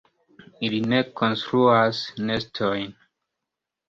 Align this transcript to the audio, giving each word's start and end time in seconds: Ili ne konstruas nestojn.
Ili 0.67 0.77
ne 0.93 1.01
konstruas 1.19 1.99
nestojn. 2.31 2.89